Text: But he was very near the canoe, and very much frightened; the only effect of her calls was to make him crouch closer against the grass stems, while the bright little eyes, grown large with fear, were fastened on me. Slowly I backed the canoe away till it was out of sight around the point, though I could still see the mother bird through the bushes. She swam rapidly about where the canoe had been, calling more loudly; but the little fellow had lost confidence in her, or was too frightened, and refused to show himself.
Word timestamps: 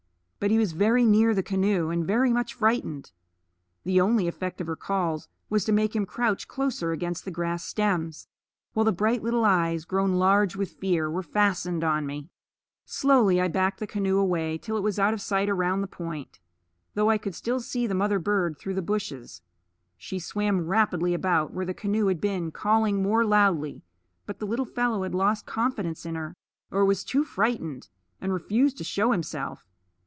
But 0.41 0.49
he 0.49 0.57
was 0.57 0.71
very 0.73 1.05
near 1.05 1.35
the 1.35 1.43
canoe, 1.43 1.91
and 1.91 2.03
very 2.03 2.33
much 2.33 2.55
frightened; 2.55 3.11
the 3.83 4.01
only 4.01 4.27
effect 4.27 4.59
of 4.59 4.65
her 4.65 4.75
calls 4.75 5.27
was 5.51 5.63
to 5.65 5.71
make 5.71 5.95
him 5.95 6.07
crouch 6.07 6.47
closer 6.47 6.91
against 6.91 7.25
the 7.25 7.29
grass 7.29 7.63
stems, 7.63 8.27
while 8.73 8.83
the 8.83 8.91
bright 8.91 9.21
little 9.21 9.45
eyes, 9.45 9.85
grown 9.85 10.13
large 10.15 10.55
with 10.55 10.71
fear, 10.71 11.11
were 11.11 11.21
fastened 11.21 11.83
on 11.83 12.07
me. 12.07 12.31
Slowly 12.85 13.39
I 13.39 13.49
backed 13.49 13.79
the 13.79 13.85
canoe 13.85 14.17
away 14.17 14.57
till 14.57 14.75
it 14.77 14.81
was 14.81 14.97
out 14.97 15.13
of 15.13 15.21
sight 15.21 15.47
around 15.47 15.81
the 15.81 15.87
point, 15.87 16.39
though 16.95 17.11
I 17.11 17.19
could 17.19 17.35
still 17.35 17.59
see 17.59 17.85
the 17.85 17.93
mother 17.93 18.17
bird 18.17 18.57
through 18.57 18.73
the 18.73 18.81
bushes. 18.81 19.43
She 19.95 20.17
swam 20.17 20.65
rapidly 20.65 21.13
about 21.13 21.53
where 21.53 21.67
the 21.67 21.75
canoe 21.75 22.07
had 22.07 22.19
been, 22.19 22.51
calling 22.51 23.03
more 23.03 23.23
loudly; 23.23 23.83
but 24.25 24.39
the 24.39 24.47
little 24.47 24.65
fellow 24.65 25.03
had 25.03 25.13
lost 25.13 25.45
confidence 25.45 26.03
in 26.03 26.15
her, 26.15 26.35
or 26.71 26.83
was 26.83 27.03
too 27.03 27.23
frightened, 27.23 27.89
and 28.19 28.33
refused 28.33 28.79
to 28.79 28.83
show 28.83 29.11
himself. 29.11 29.67